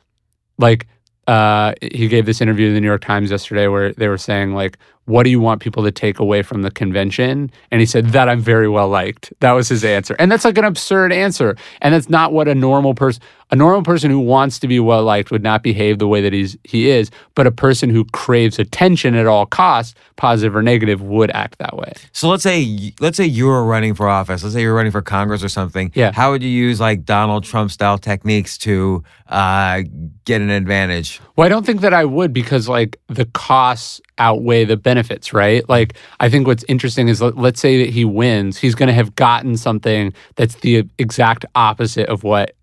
[0.59, 0.87] like
[1.26, 4.55] uh he gave this interview in the New York Times yesterday where they were saying
[4.55, 4.79] like
[5.11, 7.50] what do you want people to take away from the convention?
[7.72, 9.33] And he said that I'm very well liked.
[9.40, 10.14] That was his answer.
[10.20, 11.57] And that's like an absurd answer.
[11.83, 13.20] And that's not what a normal person
[13.51, 16.33] a normal person who wants to be well liked would not behave the way that
[16.33, 21.03] he's he is, but a person who craves attention at all costs, positive or negative,
[21.03, 21.93] would act that way.
[22.13, 24.43] So let's say let's say you were running for office.
[24.43, 25.91] Let's say you're running for Congress or something.
[25.95, 26.13] Yeah.
[26.13, 29.83] How would you use like Donald Trump style techniques to uh,
[30.25, 31.21] get an advantage?
[31.37, 35.69] Well, I don't think that I would because like the costs outweigh the benefits, right?
[35.69, 38.93] Like I think what's interesting is let- let's say that he wins, he's going to
[38.93, 42.55] have gotten something that's the exact opposite of what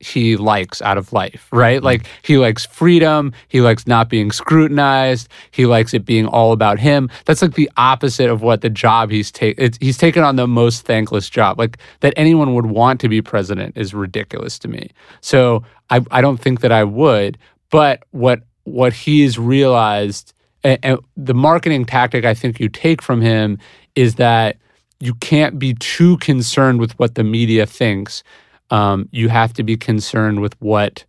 [0.00, 1.78] he likes out of life, right?
[1.78, 1.84] Mm-hmm.
[1.84, 6.78] Like he likes freedom, he likes not being scrutinized, he likes it being all about
[6.78, 7.10] him.
[7.24, 9.70] That's like the opposite of what the job he's taken.
[9.80, 11.58] He's taken on the most thankless job.
[11.58, 14.90] Like that anyone would want to be president is ridiculous to me.
[15.20, 17.38] So I, I don't think that I would.
[17.70, 23.20] But what what he's realized, and, and the marketing tactic I think you take from
[23.20, 23.58] him
[23.94, 24.58] is that
[25.00, 28.22] you can't be too concerned with what the media thinks.
[28.70, 31.04] Um, you have to be concerned with what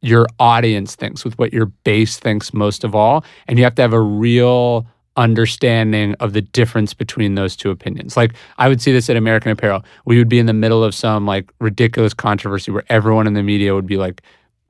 [0.00, 3.24] your audience thinks, with what your base thinks most of all.
[3.48, 8.16] And you have to have a real understanding of the difference between those two opinions.
[8.16, 9.84] Like I would see this at American Apparel.
[10.04, 13.42] We would be in the middle of some like ridiculous controversy where everyone in the
[13.42, 14.22] media would be like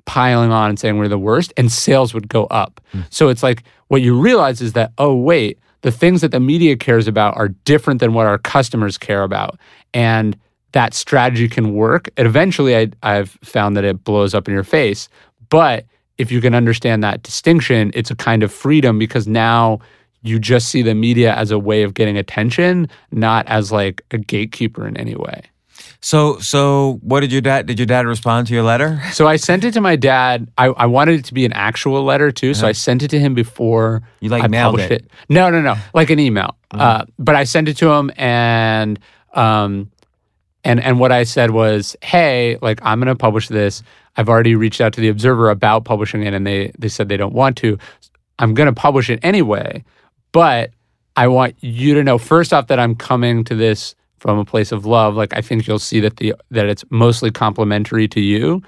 [0.05, 2.81] piling on and saying we're the worst and sales would go up.
[3.11, 6.77] So it's like what you realize is that oh wait, the things that the media
[6.77, 9.59] cares about are different than what our customers care about.
[9.93, 10.39] And
[10.77, 12.11] that strategy can work.
[12.19, 15.09] And eventually I I've found that it blows up in your face.
[15.49, 15.87] But
[16.19, 19.79] if you can understand that distinction, it's a kind of freedom because now
[20.23, 24.19] you just see the media as a way of getting attention, not as like a
[24.19, 25.41] gatekeeper in any way.
[26.03, 29.01] So so what did your dad did your dad respond to your letter?
[29.13, 30.51] So I sent it to my dad.
[30.59, 33.19] I, I wanted it to be an actual letter too, so I sent it to
[33.19, 34.09] him before Uh-huh.
[34.21, 35.03] You, like, I mailed published it.
[35.05, 35.11] it.
[35.31, 36.51] No, no, no, like an email.
[36.71, 36.81] Mm-hmm.
[36.83, 38.99] Uh, but I sent it to him, and
[39.33, 39.91] um,
[40.67, 43.85] and and what I said was, hey, like I'm going to publish this.
[44.17, 47.17] I've already reached out to the Observer about publishing it, and they they said they
[47.17, 47.79] don't want to.
[48.41, 49.85] I'm going to publish it anyway,
[50.33, 50.73] but
[51.15, 54.73] I want you to know first off that I'm coming to this from a place
[54.73, 55.15] of love.
[55.15, 58.61] Like I think you'll see that the that it's mostly complimentary to you.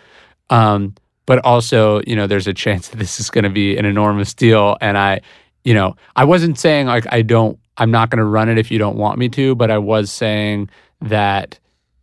[0.50, 0.94] Um,
[1.26, 4.32] but also, you know, there's a chance that this is going to be an enormous
[4.32, 4.78] deal.
[4.80, 5.20] And I,
[5.64, 8.70] you know, I wasn't saying like I don't, I'm not going to run it if
[8.70, 10.70] you don't want me to, but I was saying
[11.02, 11.58] that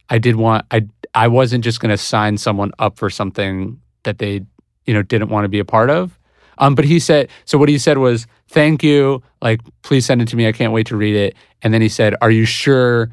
[0.10, 4.20] I did want, I, I wasn't just going to sign someone up for something that
[4.20, 4.46] they,
[4.86, 6.20] you know, didn't want to be a part of.
[6.58, 9.22] Um, but he said, so what he said was, thank you.
[9.42, 10.48] Like, please send it to me.
[10.48, 11.36] I can't wait to read it.
[11.62, 13.12] And then he said, are you sure?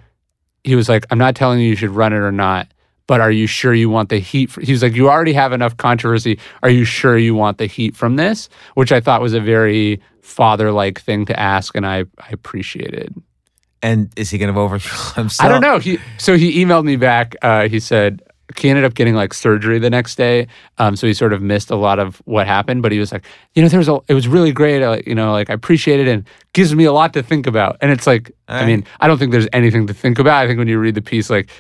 [0.65, 2.69] He was like, I'm not telling you you should run it or not,
[3.07, 4.51] but are you sure you want the heat?
[4.51, 6.39] For, he was like, you already have enough controversy.
[6.63, 8.49] Are you sure you want the heat from this?
[8.75, 11.75] Which I thought was a very father like thing to ask.
[11.75, 13.13] And I, I appreciated.
[13.83, 15.45] And is he going to overthrow himself?
[15.45, 15.79] I don't know.
[15.79, 17.35] He so he emailed me back.
[17.43, 18.23] Uh, he said
[18.57, 20.47] he ended up getting like surgery the next day,
[20.79, 22.83] um, so he sort of missed a lot of what happened.
[22.83, 24.83] But he was like, you know, there was a, it was really great.
[24.83, 27.77] Uh, you know, like I appreciate it and gives me a lot to think about.
[27.81, 30.45] And it's like, I mean, I don't think there's anything to think about.
[30.45, 31.51] I think when you read the piece, like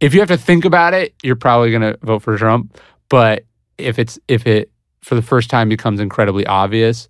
[0.00, 2.78] if you have to think about it, you're probably gonna vote for Trump.
[3.08, 3.44] But
[3.78, 4.70] if it's if it
[5.02, 7.08] for the first time becomes incredibly obvious,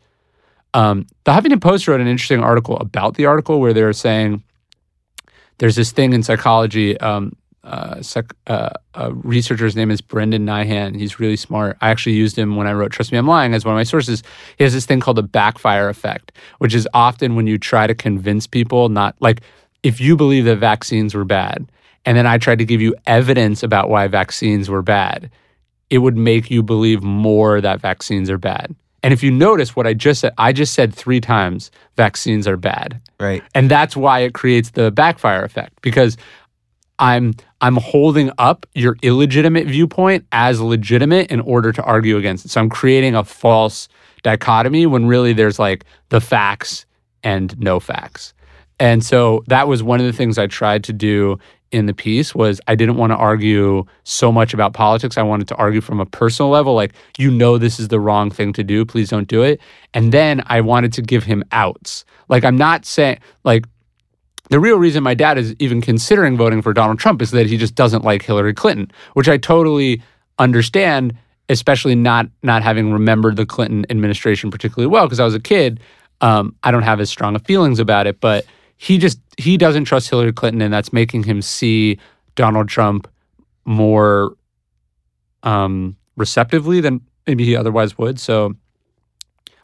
[0.74, 4.42] um, the Huffington Post wrote an interesting article about the article where they were saying
[5.58, 6.98] there's this thing in psychology.
[7.00, 10.94] Um, uh, psych, uh, a researcher's name is Brendan Nyhan.
[10.96, 11.78] He's really smart.
[11.80, 13.84] I actually used him when I wrote Trust Me, I'm Lying as one of my
[13.84, 14.22] sources.
[14.58, 17.94] He has this thing called the backfire effect, which is often when you try to
[17.94, 19.40] convince people not like
[19.82, 21.70] if you believe that vaccines were bad,
[22.04, 25.30] and then I tried to give you evidence about why vaccines were bad,
[25.88, 28.74] it would make you believe more that vaccines are bad.
[29.04, 32.56] And if you notice what I just said, I just said three times vaccines are
[32.56, 33.02] bad.
[33.20, 33.42] Right.
[33.54, 36.16] And that's why it creates the backfire effect because
[36.98, 42.50] I'm I'm holding up your illegitimate viewpoint as legitimate in order to argue against it.
[42.50, 43.88] So I'm creating a false
[44.22, 46.86] dichotomy when really there's like the facts
[47.22, 48.32] and no facts.
[48.80, 51.38] And so that was one of the things I tried to do
[51.74, 55.18] in the piece was I didn't want to argue so much about politics.
[55.18, 58.30] I wanted to argue from a personal level, like, you know, this is the wrong
[58.30, 58.84] thing to do.
[58.84, 59.60] Please don't do it.
[59.92, 62.04] And then I wanted to give him outs.
[62.28, 63.64] Like, I'm not saying, like,
[64.50, 67.56] the real reason my dad is even considering voting for Donald Trump is that he
[67.56, 70.00] just doesn't like Hillary Clinton, which I totally
[70.38, 71.16] understand,
[71.48, 75.80] especially not not having remembered the Clinton administration particularly well because I was a kid.
[76.20, 78.46] Um, I don't have as strong of feelings about it, but
[78.76, 81.98] he just he doesn't trust Hillary Clinton, and that's making him see
[82.34, 83.08] Donald Trump
[83.64, 84.36] more
[85.42, 88.18] um, receptively than maybe he otherwise would.
[88.18, 88.54] So,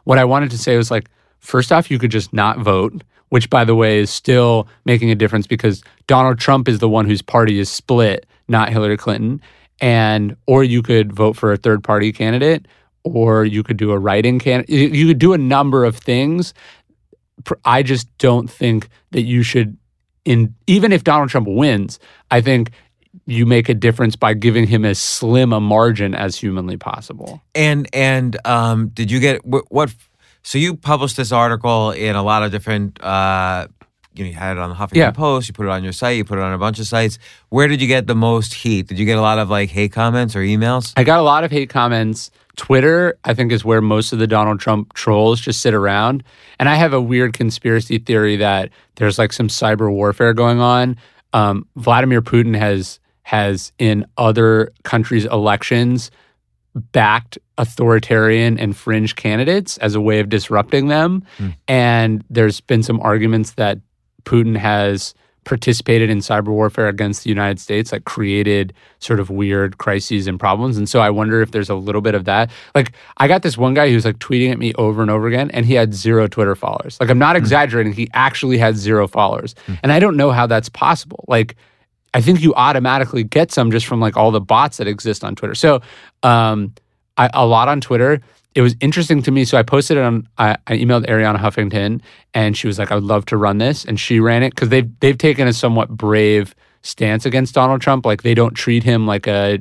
[0.03, 1.09] what I wanted to say was like,
[1.39, 5.15] first off, you could just not vote, which by the way is still making a
[5.15, 9.41] difference because Donald Trump is the one whose party is split, not Hillary Clinton,
[9.79, 12.67] and or you could vote for a third party candidate.
[13.03, 14.63] Or you could do a writing can.
[14.67, 16.53] You could do a number of things
[17.65, 19.77] I just don't think that you should
[20.25, 22.71] in even if Donald Trump wins, I think
[23.25, 27.41] you make a difference by giving him as slim a margin as humanly possible.
[27.55, 29.93] And and um, did you get what?
[30.43, 33.01] So you published this article in a lot of different.
[33.03, 33.67] Uh,
[34.13, 35.11] you know, you had it on the Huffington Yeah.
[35.11, 35.47] Post.
[35.47, 36.17] You put it on your site.
[36.17, 37.17] You put it on a bunch of sites.
[37.49, 38.87] Where did you get the most heat?
[38.87, 40.93] Did you get a lot of like hate comments or emails?
[40.97, 42.29] I got a lot of hate comments.
[42.57, 46.23] Twitter, I think, is where most of the Donald Trump trolls just sit around.
[46.59, 50.97] And I have a weird conspiracy theory that there's like some cyber warfare going on.
[51.33, 56.11] Um, Vladimir Putin has has in other countries' elections
[56.75, 61.23] backed authoritarian and fringe candidates as a way of disrupting them.
[61.67, 63.79] And there's been some arguments that
[64.23, 65.13] Putin has
[65.43, 70.39] participated in cyber warfare against the United States, like created sort of weird crises and
[70.39, 70.77] problems.
[70.77, 72.51] And so I wonder if there's a little bit of that.
[72.75, 75.49] Like I got this one guy who's like tweeting at me over and over again,
[75.51, 76.97] and he had zero Twitter followers.
[76.99, 79.55] Like I'm not exaggerating, he actually had zero followers.
[79.81, 81.25] And I don't know how that's possible.
[81.27, 81.55] Like
[82.13, 85.35] I think you automatically get some just from like all the bots that exist on
[85.35, 85.55] Twitter.
[85.55, 85.81] So
[86.23, 86.73] um,
[87.17, 88.21] I, a lot on Twitter.
[88.53, 89.45] It was interesting to me.
[89.45, 90.27] So I posted it on.
[90.37, 92.01] I, I emailed Arianna Huffington,
[92.33, 94.69] and she was like, "I would love to run this," and she ran it because
[94.69, 98.05] they've they've taken a somewhat brave stance against Donald Trump.
[98.05, 99.59] Like they don't treat him like a.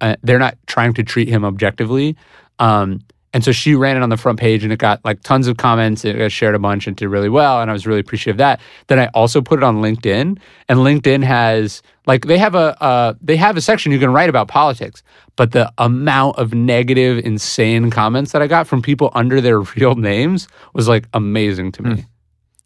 [0.00, 2.16] a they're not trying to treat him objectively.
[2.58, 3.00] Um,
[3.34, 5.56] and so she ran it on the front page and it got like tons of
[5.56, 6.04] comments.
[6.04, 7.60] It got shared a bunch and did really well.
[7.60, 8.60] And I was really appreciative of that.
[8.86, 13.14] Then I also put it on LinkedIn and LinkedIn has like they have a uh,
[13.20, 15.02] they have a section you can write about politics,
[15.34, 19.96] but the amount of negative, insane comments that I got from people under their real
[19.96, 22.04] names was like amazing to me.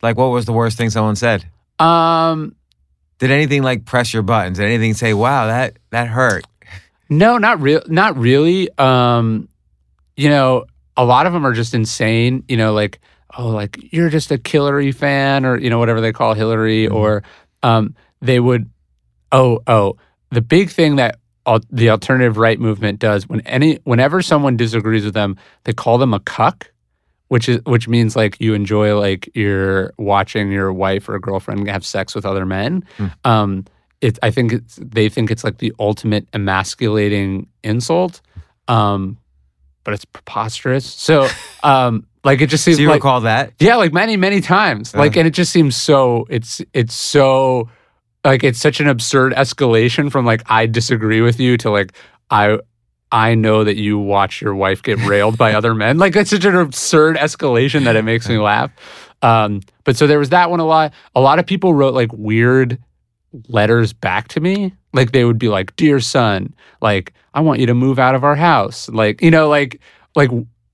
[0.03, 1.45] Like, what was the worst thing someone said?
[1.79, 2.55] Um,
[3.19, 4.59] Did anything like press your buttons?
[4.59, 6.45] Did anything say, "Wow, that that hurt"?
[7.09, 7.81] No, not real.
[7.87, 8.69] Not really.
[8.77, 9.49] Um,
[10.19, 10.65] you know,
[10.97, 12.43] a lot of them are just insane.
[12.49, 13.01] You know, like
[13.39, 17.23] oh, like you're just a Hillary fan, or you know, whatever they call Hillary, or
[17.63, 18.69] um, they would.
[19.31, 19.97] Oh, oh,
[20.31, 25.05] the big thing that al- the alternative right movement does when any whenever someone disagrees
[25.05, 26.73] with them, they call them a cuck.
[27.29, 31.85] Which is which means like you enjoy like you're watching your wife or girlfriend have
[31.85, 32.85] sex with other men.
[33.23, 33.67] Um,
[34.01, 38.23] it, I think it's, they think it's like the ultimate emasculating insult,
[38.67, 39.19] um,
[39.89, 40.85] but it's preposterous.
[40.85, 41.29] So,
[41.63, 43.55] um, like it just seems Do you like recall that?
[43.59, 44.95] yeah, like many many times.
[44.95, 46.27] Like, and it just seems so.
[46.29, 47.71] It's it's so
[48.23, 51.95] like it's such an absurd escalation from like I disagree with you to like
[52.31, 52.59] I
[53.11, 55.97] I know that you watch your wife get railed by other men.
[55.97, 58.71] Like that's such an absurd escalation that it makes me laugh.
[59.23, 60.93] Um, but so there was that one a lot.
[61.15, 62.79] A lot of people wrote like weird
[63.49, 64.75] letters back to me.
[64.93, 68.25] Like they would be like, "Dear son, like I want you to move out of
[68.25, 69.81] our house." Like you know, like
[70.17, 70.31] like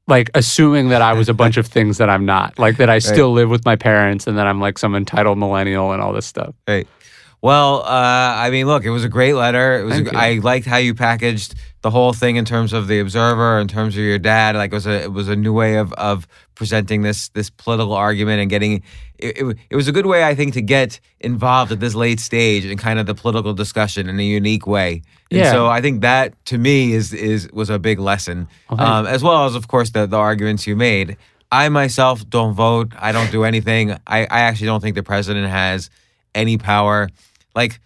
[0.07, 2.59] like assuming that I was a bunch of things that I'm not.
[2.59, 5.93] Like that I still live with my parents and that I'm like some entitled millennial
[5.93, 6.55] and all this stuff.
[6.69, 6.87] Right.
[7.43, 9.79] Well, uh, I mean, look, it was a great letter.
[9.81, 9.99] It was.
[10.01, 10.17] A.
[10.17, 13.95] I liked how you packaged the whole thing in terms of the Observer, in terms
[13.95, 14.57] of your dad.
[14.57, 17.93] Like it was a it was a new way of of presenting this this political
[17.93, 18.83] argument and getting.
[19.19, 22.21] It, it, it was a good way, I think, to get involved at this late
[22.21, 25.03] stage in kind of the political discussion in a unique way.
[25.31, 25.53] And Yeah.
[25.53, 29.23] so I think that to me is is was a big lesson, thank um, as
[29.23, 31.17] well as of course the the arguments you made.
[31.53, 32.89] I myself don't vote.
[32.99, 33.93] I don't do anything.
[34.07, 35.91] I, I actually don't think the president has
[36.35, 37.09] any power.
[37.55, 37.79] Like,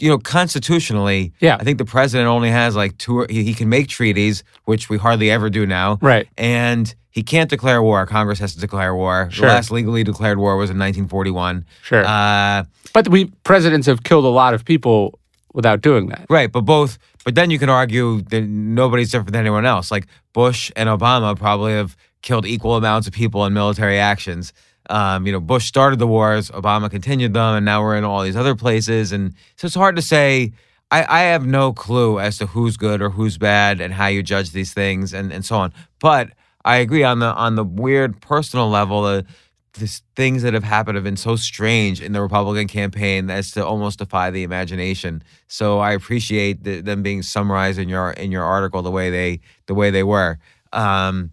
[0.00, 1.56] you know, constitutionally, Yeah.
[1.60, 3.26] I think the president only has like two.
[3.30, 6.26] He, he can make treaties, which we hardly ever do now, Right.
[6.36, 8.06] and he can't declare war.
[8.06, 9.28] Congress has to declare war.
[9.30, 9.46] Sure.
[9.46, 11.64] The last legally declared war was in 1941.
[11.82, 12.04] Sure.
[12.04, 15.18] Uh, but we presidents have killed a lot of people
[15.52, 16.26] without doing that.
[16.28, 16.98] right, but both.
[17.24, 19.90] But then you can argue that nobody's different than anyone else.
[19.90, 24.52] Like Bush and Obama probably have killed equal amounts of people in military actions.
[24.90, 28.22] Um, you know, Bush started the wars, Obama continued them, and now we're in all
[28.22, 29.12] these other places.
[29.12, 30.52] And so it's hard to say.
[30.90, 34.22] I, I have no clue as to who's good or who's bad and how you
[34.22, 35.72] judge these things and, and so on.
[35.98, 36.28] But
[36.64, 39.02] I agree on the on the weird personal level.
[39.02, 39.26] The
[39.74, 43.66] this things that have happened have been so strange in the Republican campaign as to
[43.66, 45.22] almost defy the imagination.
[45.48, 49.40] So I appreciate the, them being summarized in your in your article the way they
[49.66, 50.38] the way they were.
[50.72, 51.32] Um,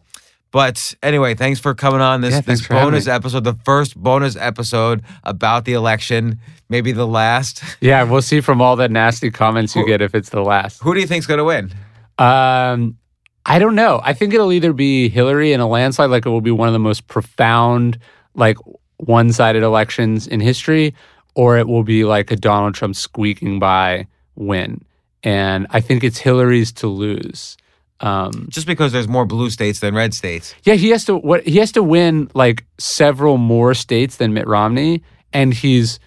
[0.52, 5.02] but anyway, thanks for coming on this Yeah, this bonus episode, the first bonus episode
[5.24, 6.40] about the election,
[6.70, 7.64] maybe the last.
[7.82, 10.82] Yeah, we'll see from all the nasty comments you get if it's the last.
[10.84, 11.72] Who do you think's going to win?
[12.20, 12.98] Um,
[13.46, 14.02] I don't know.
[14.04, 16.74] I think it'll either be Hillary in a landslide, like it will be one of
[16.74, 17.98] the most profound,
[18.36, 18.58] like
[18.98, 20.94] one-sided elections in history,
[21.34, 24.84] or it will be like a Donald Trump squeaking by win.
[25.24, 27.58] And I think it's Hillary's to lose.
[28.02, 30.56] Um, Just because there's more blue states than red states.
[30.64, 34.48] yeah, he has to what he has to win like several more states than Mitt
[34.48, 36.00] Romney, and he's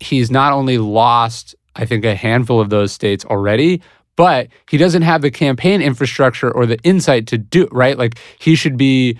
[0.00, 3.80] he's not only lost I think a handful of those states already,
[4.16, 7.96] but he doesn't have the campaign infrastructure or the insight to do right.
[7.96, 9.18] Like he should be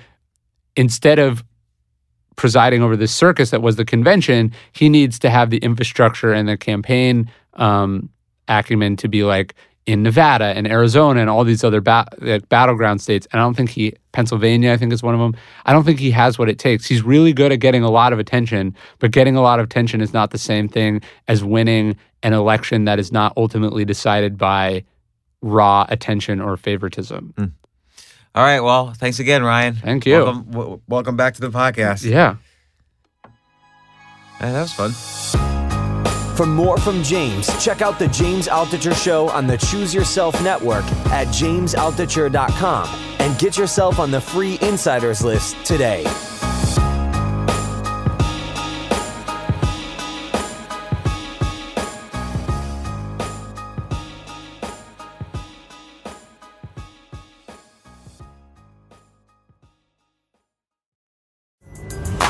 [0.75, 1.45] instead of
[2.37, 6.49] presiding over this circus that was the convention, he needs to have the infrastructure and
[6.49, 8.11] the campaign um,
[8.49, 9.55] acumen to be like
[9.87, 13.27] in Nevada and Arizona and all these other ba- like battleground states.
[13.33, 15.37] And I don't think he, Pennsylvania, I think is one of them.
[15.65, 16.87] I don't think he has what it takes.
[16.87, 20.01] He's really good at getting a lot of attention, but getting a lot of attention
[20.01, 24.83] is not the same thing as winning an election that is not ultimately decided by
[25.41, 27.33] raw attention or favoritism.
[27.39, 27.45] Hmm.
[28.35, 28.61] All right.
[28.61, 29.77] Well, thanks again, Ryan.
[29.77, 30.15] Thank you.
[30.15, 32.05] Welcome, w- welcome back to the podcast.
[32.05, 32.37] Yeah.
[34.41, 35.66] Yeah, that was fun.
[36.37, 40.85] For more from James, check out the James Altucher Show on the Choose Yourself Network
[41.07, 42.89] at jamesaltucher.com
[43.21, 46.05] and get yourself on the free insiders list today.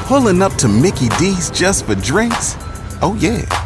[0.06, 2.54] Pulling up to Mickey D's just for drinks?
[3.02, 3.65] Oh, yeah,